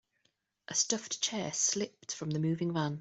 [0.67, 2.99] A stuffed chair slipped from the moving van.